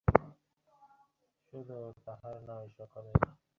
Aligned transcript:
শুধু 1.47 1.77
তাহার 2.05 2.35
নয়, 2.47 2.67
সকলের। 2.77 3.17